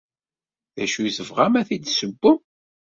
[0.75, 2.39] D acu ay tebɣam ad t-id-tessewwem?